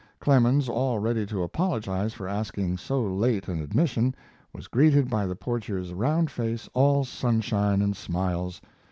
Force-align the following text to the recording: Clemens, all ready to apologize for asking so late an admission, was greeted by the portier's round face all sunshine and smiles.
Clemens, 0.19 0.67
all 0.67 0.97
ready 0.97 1.27
to 1.27 1.43
apologize 1.43 2.11
for 2.11 2.27
asking 2.27 2.77
so 2.79 3.03
late 3.03 3.47
an 3.47 3.61
admission, 3.61 4.15
was 4.51 4.65
greeted 4.67 5.11
by 5.11 5.27
the 5.27 5.35
portier's 5.35 5.93
round 5.93 6.31
face 6.31 6.67
all 6.73 7.03
sunshine 7.03 7.83
and 7.83 7.95
smiles. 7.95 8.61